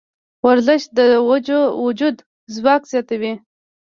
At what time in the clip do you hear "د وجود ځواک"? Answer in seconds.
0.97-2.81